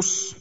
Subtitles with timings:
[0.00, 0.34] الرسل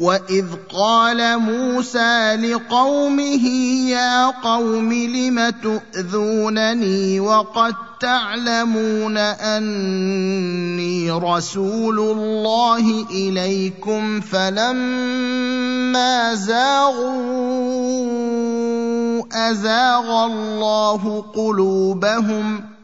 [0.00, 3.46] واذ قال موسى لقومه
[3.90, 22.75] يا قوم لم تؤذونني وقد تعلمون اني رسول الله اليكم فلما زاغوا ازاغ الله قلوبهم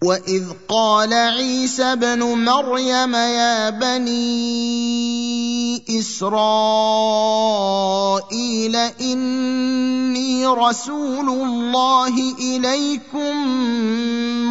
[0.04, 4.58] واذ قال عيسى ابن مريم يا بني
[6.00, 13.36] اسرائيل اني رسول الله اليكم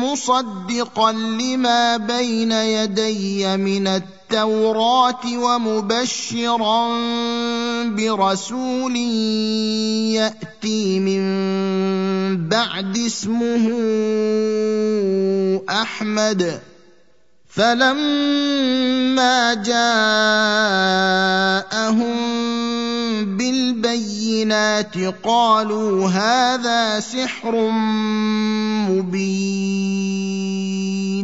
[0.03, 6.85] مصدقا لما بين يدي من التوراه ومبشرا
[7.85, 8.95] برسول
[10.15, 13.65] ياتي من بعد اسمه
[15.69, 16.59] احمد
[17.49, 22.17] فلما جاءهم
[23.37, 27.69] بالبينات قالوا هذا سحر
[28.89, 31.16] مبين